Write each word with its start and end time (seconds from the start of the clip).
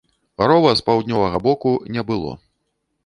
Рова 0.51 0.71
з 0.79 0.83
паўднёвага 0.87 1.43
боку 1.49 1.77
не 1.99 2.07
было. 2.09 2.31